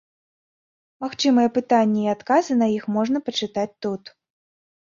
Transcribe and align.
Магчымыя 1.03 1.51
пытанні 1.59 2.01
і 2.05 2.11
адказы 2.15 2.57
на 2.63 2.71
іх 2.77 2.89
можна 2.97 3.17
пачытаць 3.29 3.71
тут. 3.89 4.03